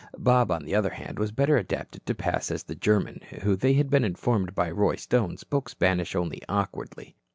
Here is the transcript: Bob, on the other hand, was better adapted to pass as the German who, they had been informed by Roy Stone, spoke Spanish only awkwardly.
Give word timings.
Bob, 0.17 0.49
on 0.49 0.63
the 0.65 0.73
other 0.73 0.89
hand, 0.89 1.19
was 1.19 1.31
better 1.31 1.57
adapted 1.57 2.03
to 2.07 2.15
pass 2.15 2.49
as 2.49 2.63
the 2.63 2.73
German 2.73 3.21
who, 3.43 3.55
they 3.55 3.73
had 3.73 3.87
been 3.87 4.03
informed 4.03 4.55
by 4.55 4.67
Roy 4.71 4.95
Stone, 4.95 5.37
spoke 5.37 5.69
Spanish 5.69 6.15
only 6.15 6.41
awkwardly. 6.49 7.13